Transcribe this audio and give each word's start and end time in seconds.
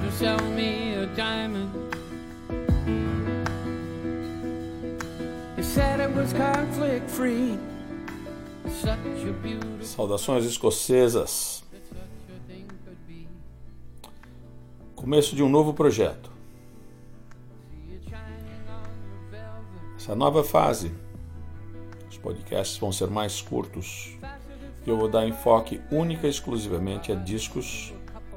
To 0.00 0.12
sell 0.12 0.40
me 0.50 0.94
a 0.94 1.06
diamond. 1.14 1.70
Saudações 9.82 10.44
escocesas. 10.44 11.62
Começo 14.94 15.36
de 15.36 15.42
um 15.42 15.48
novo 15.48 15.74
projeto. 15.74 16.30
Essa 19.96 20.14
nova 20.14 20.42
fase. 20.42 20.92
Os 22.10 22.18
podcasts 22.18 22.78
vão 22.78 22.92
ser 22.92 23.08
mais 23.08 23.40
curtos. 23.40 24.16
Eu 24.86 24.96
vou 24.96 25.08
dar 25.08 25.26
enfoque 25.26 25.80
única 25.90 26.26
e 26.26 26.30
exclusivamente 26.30 27.12
a 27.12 27.14
discos 27.14 27.92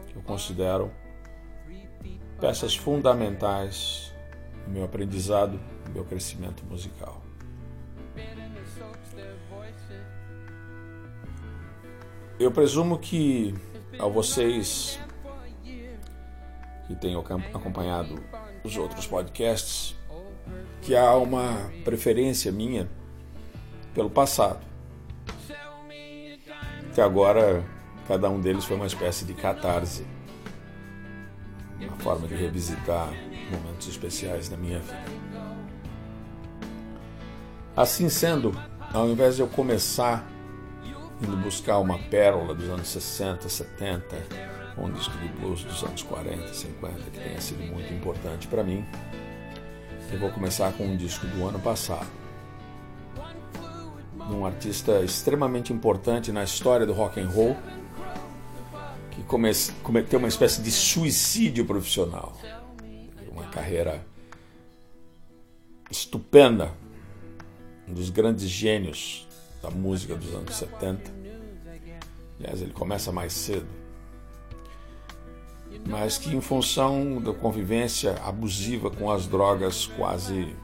que 0.08 0.16
eu 0.16 0.22
considero 0.22 0.92
peças 2.40 2.76
fundamentais 2.76 4.14
no 4.66 4.74
meu 4.74 4.84
aprendizado, 4.86 5.60
no 5.88 5.94
meu 5.94 6.06
crescimento 6.06 6.64
musical. 6.66 7.22
Eu 12.40 12.52
presumo 12.52 13.00
que 13.00 13.54
a 14.00 14.08
vocês 14.08 15.00
que 16.86 16.96
tenham 16.96 17.20
acom- 17.22 17.42
acompanhado 17.54 18.24
os 18.64 18.78
outros 18.78 19.08
podcasts, 19.08 19.96
que 20.82 20.96
há 20.96 21.16
uma 21.16 21.72
preferência 21.84 22.52
minha 22.52 22.88
pelo 23.94 24.10
passado. 24.10 24.66
Que 26.94 27.02
agora 27.02 27.64
cada 28.08 28.30
um 28.30 28.40
deles 28.40 28.64
foi 28.66 28.76
uma 28.78 28.86
espécie 28.88 29.26
de 29.26 29.34
catarse, 29.34 30.06
uma 31.86 31.98
forma 31.98 32.28
de 32.28 32.36
revisitar 32.36 33.12
momentos 33.52 33.88
especiais 33.88 34.50
da 34.50 34.58
minha 34.58 34.80
vida. 34.80 35.06
Assim 37.76 38.10
sendo, 38.10 38.60
ao 38.94 39.08
invés 39.08 39.36
de 39.36 39.42
eu 39.42 39.48
começar 39.48 40.28
indo 41.22 41.36
buscar 41.38 41.80
uma 41.80 41.98
pérola 41.98 42.54
dos 42.54 42.70
anos 42.70 42.88
60, 42.88 43.50
70, 43.50 44.16
ou 44.78 44.86
um 44.86 44.92
disco 44.92 45.18
de 45.18 45.28
blues 45.30 45.64
dos 45.64 45.84
anos 45.84 46.04
40, 46.04 46.54
50, 46.54 46.94
que 47.12 47.20
tenha 47.20 47.42
sido 47.42 47.64
muito 47.64 47.92
importante 47.94 48.48
para 48.48 48.64
mim, 48.64 48.86
eu 50.12 50.20
vou 50.20 50.30
começar 50.32 50.72
com 50.74 50.86
um 50.86 50.96
disco 50.96 51.26
do 51.28 51.46
ano 51.46 51.60
passado. 51.60 52.08
De 54.28 54.34
um 54.34 54.46
artista 54.46 55.02
extremamente 55.04 55.74
importante 55.74 56.32
na 56.32 56.44
história 56.44 56.86
do 56.86 56.94
rock 56.94 57.20
and 57.20 57.30
roll, 57.30 57.58
que 59.18 59.24
come- 59.24 59.52
cometeu 59.82 60.20
uma 60.20 60.28
espécie 60.28 60.62
de 60.62 60.72
suicídio 60.72 61.66
profissional. 61.66 62.38
Uma 63.32 63.46
carreira 63.48 64.06
estupenda, 65.90 66.72
um 67.88 67.94
dos 67.94 68.10
grandes 68.12 68.48
gênios 68.48 69.28
da 69.62 69.70
música 69.72 70.16
dos 70.16 70.34
anos 70.36 70.56
70. 70.56 71.12
Aliás, 72.40 72.62
ele 72.62 72.74
começa 72.74 73.12
mais 73.12 73.34
cedo. 73.34 73.66
Mas 75.88 76.18
que, 76.18 76.36
em 76.36 76.42
função 76.42 77.20
da 77.22 77.34
convivência 77.34 78.14
abusiva 78.24 78.92
com 78.92 79.10
as 79.12 79.26
drogas, 79.28 79.88
quase 79.88 80.56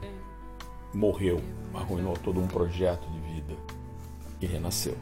morreu, 0.92 1.40
arruinou 1.74 2.14
todo 2.16 2.40
um 2.40 2.46
projeto 2.46 3.04
de 3.10 3.20
vida 3.32 3.54
e 4.40 4.46
renasceu. 4.46 4.96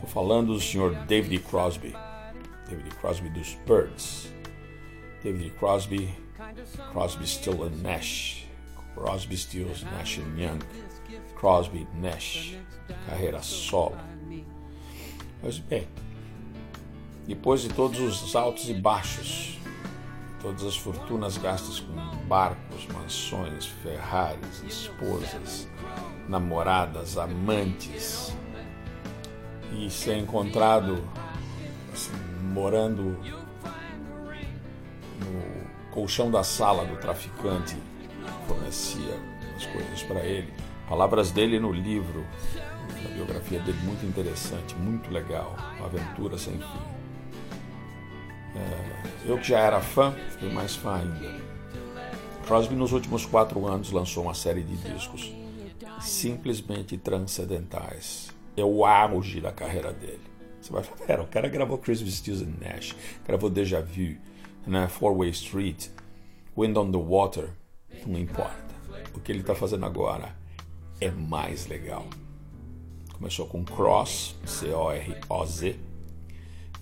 Estou 0.00 0.08
falando 0.08 0.54
do 0.54 0.60
Sr. 0.60 0.94
David 1.06 1.42
Crosby, 1.42 1.94
David 2.66 2.94
Crosby 3.02 3.28
dos 3.28 3.54
Birds, 3.66 4.32
David 5.22 5.50
Crosby, 5.58 6.16
Crosby, 6.90 7.26
Still 7.26 7.64
and 7.64 7.82
Nash, 7.82 8.46
Crosby, 8.94 9.36
Stills, 9.36 9.84
Nash 9.84 10.16
Young, 10.16 10.58
Crosby, 11.38 11.86
Nash, 11.96 12.56
carreira 13.06 13.42
solo. 13.42 13.98
Mas 15.42 15.58
bem, 15.58 15.86
depois 17.26 17.60
de 17.60 17.68
todos 17.68 18.00
os 18.00 18.34
altos 18.34 18.70
e 18.70 18.74
baixos, 18.74 19.58
todas 20.40 20.64
as 20.64 20.78
fortunas 20.78 21.36
gastas 21.36 21.78
com 21.78 21.94
barcos, 22.26 22.86
mansões, 22.86 23.66
Ferraris, 23.66 24.62
esposas, 24.66 25.68
namoradas, 26.26 27.18
amantes, 27.18 28.34
e 29.72 29.90
ser 29.90 30.16
encontrado 30.16 31.02
assim, 31.92 32.12
morando 32.52 33.16
no 35.20 35.90
colchão 35.90 36.30
da 36.30 36.42
sala 36.42 36.84
do 36.84 36.96
traficante 36.96 37.76
que 37.76 38.46
fornecia 38.46 39.20
as 39.56 39.66
coisas 39.66 40.02
para 40.02 40.20
ele. 40.20 40.52
Palavras 40.88 41.30
dele 41.30 41.60
no 41.60 41.72
livro, 41.72 42.26
na 43.02 43.10
biografia 43.10 43.60
dele, 43.60 43.78
muito 43.84 44.04
interessante, 44.04 44.74
muito 44.74 45.10
legal, 45.10 45.56
uma 45.76 45.86
aventura 45.86 46.36
sem 46.36 46.54
fim. 46.54 47.00
É, 48.56 49.30
eu 49.30 49.38
que 49.38 49.48
já 49.48 49.60
era 49.60 49.80
fã, 49.80 50.12
fiquei 50.30 50.50
mais 50.50 50.74
fã 50.74 50.96
ainda. 50.96 51.40
Crosby, 52.46 52.74
nos 52.74 52.92
últimos 52.92 53.24
quatro 53.24 53.64
anos, 53.66 53.92
lançou 53.92 54.24
uma 54.24 54.34
série 54.34 54.62
de 54.62 54.76
discos 54.76 55.32
simplesmente 56.00 56.98
transcendentais. 56.98 58.34
É 58.56 58.64
o 58.64 58.84
auge 58.84 59.40
da 59.40 59.52
carreira 59.52 59.92
dele. 59.92 60.20
Você 60.60 60.72
vai 60.72 60.82
falar, 60.82 61.06
pera, 61.06 61.22
o 61.22 61.26
cara 61.26 61.48
gravou 61.48 61.78
Crosby, 61.78 62.10
Stills 62.10 62.44
and 62.44 62.54
Nash, 62.60 62.94
gravou 63.26 63.48
Deja 63.48 63.80
Vu, 63.80 64.16
né, 64.66 64.88
Four 64.88 65.16
Way 65.16 65.30
Street, 65.30 65.88
Wind 66.56 66.76
on 66.76 66.92
the 66.92 66.98
Water, 66.98 67.50
não 68.06 68.18
importa. 68.18 68.74
O 69.14 69.20
que 69.20 69.32
ele 69.32 69.40
está 69.40 69.54
fazendo 69.54 69.86
agora 69.86 70.34
é 71.00 71.10
mais 71.10 71.66
legal. 71.66 72.06
Começou 73.14 73.46
com 73.46 73.64
Cross, 73.64 74.36
C-O-R-O-Z. 74.44 75.76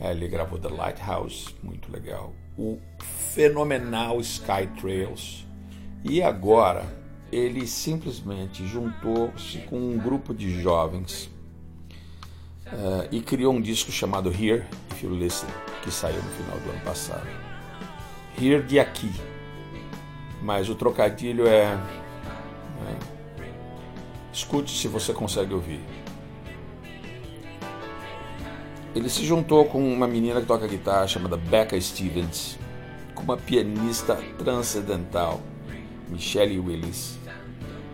Aí 0.00 0.10
Ele 0.10 0.28
gravou 0.28 0.58
The 0.58 0.68
Lighthouse, 0.68 1.54
muito 1.62 1.90
legal. 1.90 2.32
O 2.56 2.78
fenomenal 2.98 4.20
Sky 4.20 4.66
Trails. 4.80 5.46
E 6.04 6.22
agora 6.22 6.86
ele 7.30 7.66
simplesmente 7.66 8.66
juntou-se 8.66 9.58
com 9.62 9.76
um 9.76 9.98
grupo 9.98 10.32
de 10.32 10.60
jovens 10.60 11.30
eh, 12.72 13.08
e 13.12 13.20
criou 13.20 13.54
um 13.54 13.60
disco 13.60 13.90
chamado 13.90 14.30
Here 14.30 14.64
If 14.92 15.02
You 15.02 15.14
Listen, 15.14 15.48
que 15.82 15.90
saiu 15.90 16.22
no 16.22 16.30
final 16.30 16.58
do 16.58 16.70
ano 16.70 16.80
passado. 16.80 17.26
Here 18.40 18.62
de 18.62 18.78
aqui. 18.78 19.10
Mas 20.42 20.68
o 20.68 20.74
trocadilho 20.74 21.46
é. 21.46 21.74
né, 21.74 22.98
escute 24.32 24.70
se 24.70 24.86
você 24.86 25.12
consegue 25.12 25.54
ouvir. 25.54 25.80
Ele 28.94 29.08
se 29.08 29.24
juntou 29.24 29.64
com 29.64 29.80
uma 29.92 30.06
menina 30.06 30.40
que 30.40 30.46
toca 30.46 30.66
guitarra 30.66 31.06
chamada 31.06 31.36
Becca 31.36 31.80
Stevens, 31.80 32.58
com 33.14 33.22
uma 33.22 33.36
pianista 33.36 34.16
transcendental, 34.38 35.40
Michelle 36.08 36.58
Willis, 36.58 37.18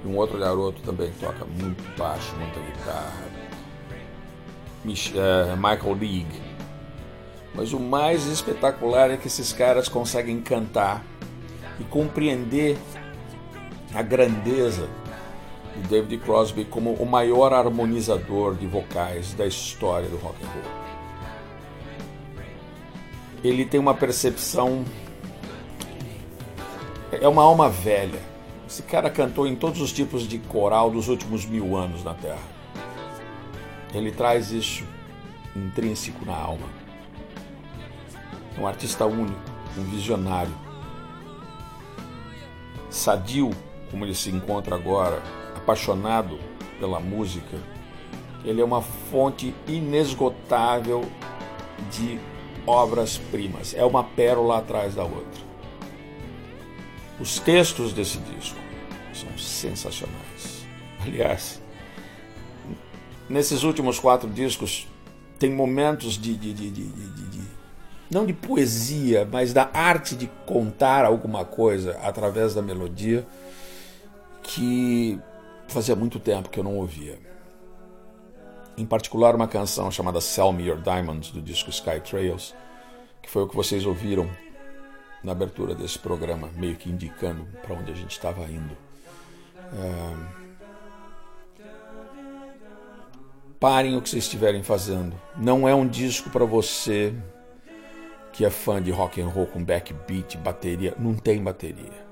e 0.05 0.09
um 0.09 0.17
outro 0.17 0.39
garoto 0.39 0.81
também 0.83 1.11
que 1.11 1.19
toca 1.19 1.45
muito 1.45 1.83
baixo, 1.99 2.35
muita 2.37 2.61
guitarra, 2.61 3.34
Michael 4.85 5.95
League. 5.95 6.43
Mas 7.55 7.73
o 7.73 7.81
mais 7.81 8.27
espetacular 8.27 9.11
é 9.11 9.17
que 9.17 9.29
esses 9.29 9.53
caras 9.53 9.89
conseguem 9.89 10.41
cantar 10.41 11.05
e 11.79 11.85
compreender 11.85 12.77
a 13.95 14.03
grandeza 14.03 14.89
de 15.77 15.89
David 15.89 16.19
Crosby 16.19 16.65
como 16.65 16.93
o 16.95 17.07
maior 17.07 17.53
harmonizador 17.53 18.55
de 18.55 18.67
vocais 18.67 19.33
da 19.35 19.47
história 19.47 20.09
do 20.09 20.17
rock 20.17 20.37
and 20.45 20.49
roll. 20.49 20.85
Ele 23.43 23.65
tem 23.65 23.79
uma 23.79 23.95
percepção 23.95 24.85
é 27.21 27.29
uma 27.29 27.43
alma 27.43 27.69
velha. 27.69 28.21
Esse 28.69 28.83
cara 28.83 29.11
cantou 29.11 29.47
em 29.47 29.55
todos 29.55 29.81
os 29.81 29.93
tipos 29.93 30.27
de 30.27 30.39
coral 30.39 30.91
dos 30.91 31.09
últimos 31.09 31.45
mil 31.45 31.77
anos 31.77 32.03
na 32.03 32.15
Terra. 32.15 32.43
Ele 33.95 34.11
traz 34.11 34.51
isso 34.51 34.85
intrínseco 35.55 36.25
na 36.27 36.35
alma. 36.35 36.69
É 38.57 38.61
um 38.61 38.67
artista 38.67 39.07
único, 39.07 39.41
um 39.79 39.85
visionário. 39.85 40.53
Sadio, 42.91 43.51
como 43.91 44.05
ele 44.05 44.15
se 44.15 44.31
encontra 44.31 44.75
agora, 44.75 45.23
apaixonado 45.57 46.39
pela 46.79 46.99
música, 46.99 47.57
ele 48.45 48.61
é 48.61 48.65
uma 48.65 48.83
fonte 48.83 49.55
inesgotável 49.67 51.05
de 51.91 52.19
obras-primas. 52.67 53.75
É 53.75 53.85
uma 53.85 54.03
pérola 54.03 54.59
atrás 54.59 54.95
da 54.95 55.05
outra. 55.05 55.45
Os 57.21 57.39
textos 57.39 57.93
desse 57.93 58.19
disco 58.19 58.59
são 59.13 59.39
sensacionais. 59.39 60.67
Aliás, 61.01 61.63
nesses 63.29 63.63
últimos 63.63 63.99
quatro 63.99 64.29
discos 64.29 64.89
tem 65.39 65.51
momentos 65.51 66.15
de, 66.15 66.37
de, 66.37 66.53
de, 66.53 66.71
de, 66.71 66.91
não 68.11 68.25
de 68.25 68.33
poesia, 68.33 69.29
mas 69.31 69.53
da 69.53 69.69
arte 69.73 70.15
de 70.15 70.27
contar 70.47 71.05
alguma 71.05 71.45
coisa 71.45 71.99
através 72.03 72.55
da 72.55 72.63
melodia 72.63 73.27
que 74.43 75.19
fazia 75.67 75.97
muito 75.97 76.21
tempo 76.21 76.49
que 76.49 76.61
eu 76.61 76.65
não 76.65 76.77
ouvia. 76.77 77.19
Em 78.77 78.85
particular, 78.85 79.35
uma 79.35 79.49
canção 79.49 79.91
chamada 79.91 80.21
Sell 80.21 80.53
Me 80.53 80.65
Your 80.65 80.81
Diamonds, 80.81 81.31
do 81.31 81.41
disco 81.41 81.71
Sky 81.71 82.01
Trails, 82.01 82.55
que 83.23 83.31
foi 83.31 83.43
o 83.43 83.49
que 83.49 83.57
vocês 83.57 83.87
ouviram 83.87 84.29
na 85.23 85.33
abertura 85.33 85.75
desse 85.75 85.99
programa, 85.99 86.51
meio 86.57 86.77
que 86.77 86.91
indicando 86.91 87.47
para 87.63 87.75
onde 87.75 87.91
a 87.91 87.95
gente 87.95 88.11
estava 88.11 88.43
indo. 88.45 88.77
Parem 93.65 93.97
o 93.97 94.03
que 94.03 94.11
vocês 94.11 94.25
estiverem 94.25 94.63
fazendo. 94.63 95.19
Não 95.35 95.67
é 95.67 95.75
um 95.75 95.89
disco 95.89 96.29
para 96.29 96.45
você 96.45 97.15
que 98.31 98.45
é 98.45 98.51
fã 98.51 98.83
de 98.83 98.91
rock 98.91 99.23
and 99.23 99.29
roll 99.29 99.47
com 99.47 99.65
backbeat, 99.65 100.37
bateria. 100.37 100.95
Não 100.99 101.15
tem 101.15 101.43
bateria. 101.43 102.05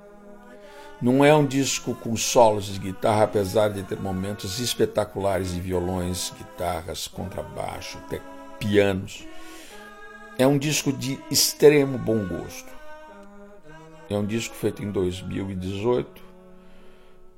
Não 0.99 1.23
é 1.23 1.35
um 1.35 1.45
disco 1.45 1.95
com 1.95 2.17
solos 2.17 2.73
de 2.73 2.79
guitarra, 2.79 3.25
apesar 3.25 3.69
de 3.69 3.83
ter 3.83 4.01
momentos 4.01 4.61
espetaculares 4.61 5.53
de 5.53 5.61
violões, 5.61 6.33
guitarras, 6.39 7.07
contrabaixo, 7.07 7.99
até 7.99 8.19
pianos. 8.59 9.27
É 10.39 10.47
um 10.47 10.57
disco 10.57 10.91
de 10.91 11.21
extremo 11.31 11.99
bom 11.99 12.27
gosto. 12.27 12.73
É 14.09 14.17
um 14.17 14.25
disco 14.25 14.55
feito 14.55 14.83
em 14.83 14.91
2018 14.91 16.32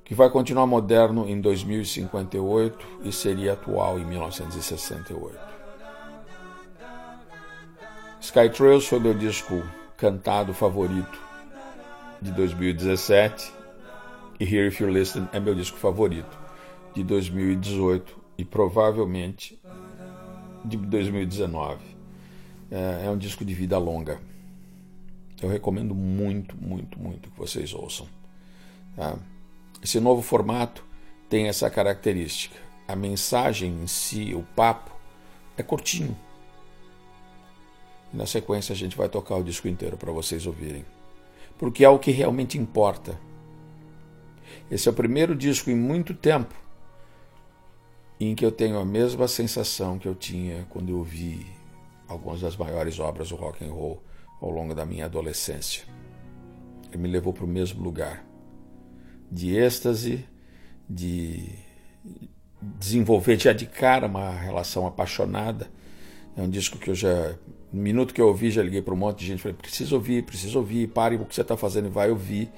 que 0.04 0.14
vai 0.14 0.28
continuar 0.28 0.66
moderno 0.66 1.28
em 1.28 1.40
2058 1.40 2.86
e 3.04 3.10
seria 3.10 3.54
atual 3.54 3.98
em 3.98 4.04
1968. 4.04 5.38
Sky 8.20 8.50
Trails 8.50 8.86
foi 8.86 9.00
meu 9.00 9.14
disco 9.14 9.62
cantado 9.96 10.52
favorito 10.52 11.18
de 12.20 12.30
2017 12.32 13.52
e 14.38 14.44
Here 14.44 14.68
If 14.68 14.80
You 14.80 14.90
Listen 14.90 15.28
é 15.32 15.40
meu 15.40 15.54
disco 15.54 15.78
favorito 15.78 16.38
de 16.94 17.02
2018 17.02 18.16
e 18.36 18.44
provavelmente 18.44 19.58
de 20.64 20.76
2019. 20.76 21.78
É, 22.70 23.06
é 23.06 23.10
um 23.10 23.16
disco 23.16 23.44
de 23.44 23.54
vida 23.54 23.78
longa. 23.78 24.20
Eu 25.40 25.48
recomendo 25.48 25.94
muito, 25.94 26.56
muito, 26.56 26.98
muito 26.98 27.30
que 27.30 27.38
vocês 27.38 27.72
ouçam. 27.74 28.06
Tá? 28.96 29.18
Esse 29.84 30.00
novo 30.00 30.22
formato 30.22 30.82
tem 31.28 31.46
essa 31.46 31.68
característica. 31.68 32.58
A 32.88 32.96
mensagem 32.96 33.82
em 33.82 33.86
si, 33.86 34.34
o 34.34 34.42
papo, 34.56 34.90
é 35.58 35.62
curtinho. 35.62 36.16
E 38.10 38.16
na 38.16 38.24
sequência 38.24 38.72
a 38.72 38.76
gente 38.76 38.96
vai 38.96 39.10
tocar 39.10 39.36
o 39.36 39.44
disco 39.44 39.68
inteiro 39.68 39.98
para 39.98 40.10
vocês 40.10 40.46
ouvirem. 40.46 40.86
Porque 41.58 41.84
é 41.84 41.88
o 41.90 41.98
que 41.98 42.10
realmente 42.10 42.56
importa. 42.56 43.20
Esse 44.70 44.88
é 44.88 44.90
o 44.90 44.94
primeiro 44.94 45.36
disco 45.36 45.68
em 45.68 45.76
muito 45.76 46.14
tempo 46.14 46.54
em 48.18 48.34
que 48.34 48.44
eu 48.44 48.50
tenho 48.50 48.78
a 48.78 48.86
mesma 48.86 49.28
sensação 49.28 49.98
que 49.98 50.08
eu 50.08 50.14
tinha 50.14 50.66
quando 50.70 50.88
eu 50.88 51.02
vi 51.02 51.46
algumas 52.08 52.40
das 52.40 52.56
maiores 52.56 52.98
obras 52.98 53.28
do 53.28 53.36
rock 53.36 53.62
and 53.62 53.72
roll 53.72 54.02
ao 54.40 54.48
longo 54.48 54.74
da 54.74 54.86
minha 54.86 55.04
adolescência. 55.04 55.84
Ele 56.90 57.02
me 57.02 57.08
levou 57.08 57.34
para 57.34 57.44
o 57.44 57.48
mesmo 57.48 57.82
lugar 57.82 58.24
de 59.34 59.56
êxtase, 59.56 60.24
de 60.88 61.50
desenvolver 62.62 63.36
já 63.36 63.52
de 63.52 63.66
cara 63.66 64.06
uma 64.06 64.30
relação 64.30 64.86
apaixonada. 64.86 65.68
É 66.36 66.42
um 66.42 66.48
disco 66.48 66.78
que 66.78 66.90
eu 66.90 66.94
já, 66.94 67.34
no 67.72 67.82
minuto 67.82 68.14
que 68.14 68.20
eu 68.20 68.28
ouvi, 68.28 68.52
já 68.52 68.62
liguei 68.62 68.80
para 68.80 68.94
um 68.94 68.96
monte 68.96 69.18
de 69.18 69.26
gente, 69.26 69.42
falei, 69.42 69.56
preciso 69.56 69.96
ouvir, 69.96 70.22
preciso 70.22 70.58
ouvir, 70.58 70.86
pare 70.86 71.16
o 71.16 71.24
que 71.24 71.34
você 71.34 71.40
está 71.40 71.56
fazendo 71.56 71.86
e 71.86 71.90
vai 71.90 72.10
ouvir. 72.10 72.48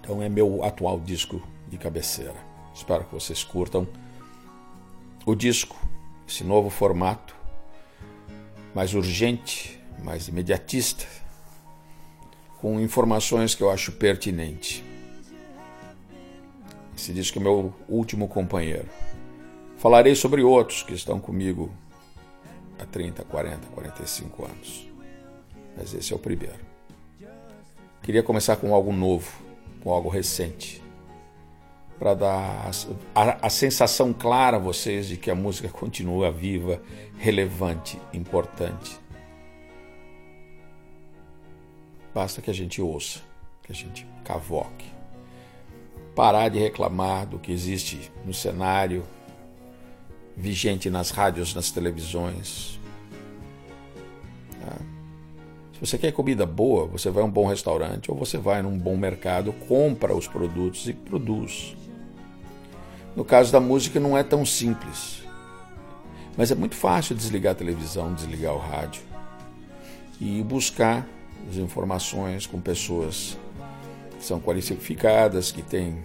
Então 0.00 0.22
é 0.22 0.28
meu 0.28 0.62
atual 0.62 1.00
disco 1.00 1.42
de 1.68 1.76
cabeceira. 1.76 2.36
Espero 2.72 3.04
que 3.04 3.12
vocês 3.12 3.42
curtam 3.42 3.88
o 5.24 5.34
disco, 5.34 5.76
esse 6.28 6.44
novo 6.44 6.70
formato, 6.70 7.34
mais 8.72 8.94
urgente, 8.94 9.80
mais 10.04 10.28
imediatista, 10.28 11.06
com 12.66 12.80
informações 12.80 13.54
que 13.54 13.62
eu 13.62 13.70
acho 13.70 13.92
pertinente. 13.92 14.84
Esse 16.98 17.12
disco 17.12 17.38
é 17.38 17.40
meu 17.40 17.72
último 17.88 18.26
companheiro. 18.26 18.88
Falarei 19.76 20.16
sobre 20.16 20.42
outros 20.42 20.82
que 20.82 20.92
estão 20.92 21.20
comigo 21.20 21.72
há 22.76 22.84
30, 22.84 23.22
40, 23.22 23.68
45 23.68 24.44
anos. 24.46 24.88
Mas 25.76 25.94
esse 25.94 26.12
é 26.12 26.16
o 26.16 26.18
primeiro. 26.18 26.58
Queria 28.02 28.24
começar 28.24 28.56
com 28.56 28.74
algo 28.74 28.92
novo, 28.92 29.30
com 29.80 29.92
algo 29.92 30.08
recente, 30.08 30.82
para 32.00 32.14
dar 32.14 32.68
a, 33.14 33.22
a, 33.22 33.46
a, 33.46 33.48
sensação 33.48 34.12
clara 34.12 34.56
a 34.56 34.60
vocês 34.60 35.06
de 35.06 35.16
que 35.16 35.30
a 35.30 35.36
música 35.36 35.68
continua 35.68 36.32
viva, 36.32 36.82
relevante, 37.16 37.96
importante 38.12 39.05
Basta 42.16 42.40
que 42.40 42.50
a 42.50 42.54
gente 42.54 42.80
ouça, 42.80 43.20
que 43.62 43.70
a 43.70 43.74
gente 43.74 44.08
cavoque. 44.24 44.86
Parar 46.14 46.48
de 46.48 46.58
reclamar 46.58 47.26
do 47.26 47.38
que 47.38 47.52
existe 47.52 48.10
no 48.24 48.32
cenário, 48.32 49.04
vigente 50.34 50.88
nas 50.88 51.10
rádios, 51.10 51.54
nas 51.54 51.70
televisões. 51.70 52.80
Tá? 54.58 54.78
Se 55.74 55.78
você 55.78 55.98
quer 55.98 56.10
comida 56.10 56.46
boa, 56.46 56.86
você 56.86 57.10
vai 57.10 57.22
a 57.22 57.26
um 57.26 57.30
bom 57.30 57.46
restaurante 57.46 58.10
ou 58.10 58.16
você 58.16 58.38
vai 58.38 58.62
num 58.62 58.78
bom 58.78 58.96
mercado, 58.96 59.52
compra 59.52 60.16
os 60.16 60.26
produtos 60.26 60.88
e 60.88 60.94
produz. 60.94 61.76
No 63.14 63.26
caso 63.26 63.52
da 63.52 63.60
música 63.60 64.00
não 64.00 64.16
é 64.16 64.22
tão 64.22 64.46
simples. 64.46 65.22
Mas 66.34 66.50
é 66.50 66.54
muito 66.54 66.76
fácil 66.76 67.14
desligar 67.14 67.52
a 67.52 67.56
televisão, 67.56 68.14
desligar 68.14 68.54
o 68.54 68.58
rádio 68.58 69.02
e 70.18 70.42
buscar 70.42 71.06
as 71.48 71.56
informações 71.56 72.46
com 72.46 72.60
pessoas 72.60 73.38
que 74.18 74.24
são 74.24 74.40
qualificadas, 74.40 75.52
que 75.52 75.62
têm 75.62 76.02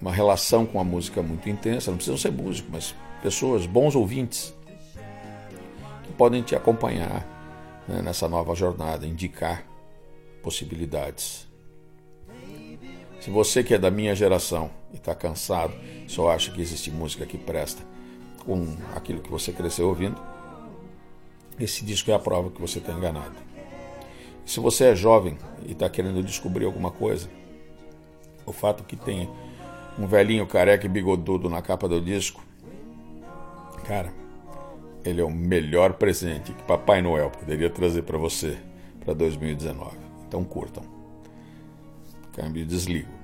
uma 0.00 0.12
relação 0.12 0.66
com 0.66 0.80
a 0.80 0.84
música 0.84 1.22
muito 1.22 1.48
intensa, 1.48 1.90
não 1.90 1.96
precisam 1.96 2.18
ser 2.18 2.32
músicos, 2.32 2.70
mas 2.70 2.94
pessoas, 3.22 3.66
bons 3.66 3.94
ouvintes, 3.94 4.54
que 6.02 6.12
podem 6.12 6.42
te 6.42 6.54
acompanhar 6.54 7.26
né, 7.88 8.02
nessa 8.02 8.28
nova 8.28 8.54
jornada, 8.54 9.06
indicar 9.06 9.64
possibilidades. 10.42 11.46
Se 13.20 13.30
você 13.30 13.64
que 13.64 13.72
é 13.72 13.78
da 13.78 13.90
minha 13.90 14.14
geração 14.14 14.70
e 14.92 14.96
está 14.96 15.14
cansado, 15.14 15.72
só 16.06 16.30
acha 16.30 16.50
que 16.50 16.60
existe 16.60 16.90
música 16.90 17.24
que 17.24 17.38
presta 17.38 17.82
com 18.44 18.76
aquilo 18.94 19.22
que 19.22 19.30
você 19.30 19.52
cresceu 19.52 19.88
ouvindo, 19.88 20.20
esse 21.58 21.84
disco 21.84 22.10
é 22.10 22.14
a 22.14 22.18
prova 22.18 22.50
que 22.50 22.60
você 22.60 22.78
está 22.78 22.92
enganado. 22.92 23.53
Se 24.44 24.60
você 24.60 24.84
é 24.86 24.94
jovem 24.94 25.38
e 25.66 25.72
está 25.72 25.88
querendo 25.88 26.22
descobrir 26.22 26.66
alguma 26.66 26.90
coisa, 26.90 27.28
o 28.44 28.52
fato 28.52 28.84
que 28.84 28.96
tem 28.96 29.28
um 29.98 30.06
velhinho 30.06 30.46
careca 30.46 30.86
e 30.86 30.88
bigodudo 30.88 31.48
na 31.48 31.62
capa 31.62 31.88
do 31.88 32.00
disco, 32.00 32.42
cara, 33.86 34.12
ele 35.04 35.20
é 35.20 35.24
o 35.24 35.30
melhor 35.30 35.94
presente 35.94 36.52
que 36.52 36.62
Papai 36.64 37.00
Noel 37.00 37.30
poderia 37.30 37.70
trazer 37.70 38.02
para 38.02 38.18
você 38.18 38.58
para 39.04 39.14
2019. 39.14 39.96
Então 40.26 40.44
curtam. 40.44 40.82
Câmbio 42.32 42.62
e 42.62 42.66
desligo. 42.66 43.23